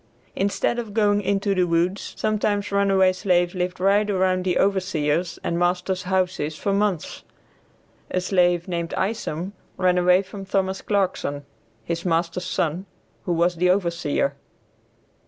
[0.35, 5.59] Instead of going into the woods, sometimes runaway slaves lived right around the overseer's and
[5.59, 7.23] master's houses for months.
[8.09, 11.45] A slave, named Isom, ran away from Thomas Clarkson,
[11.85, 12.87] his master's son,
[13.25, 14.33] who was the overseer.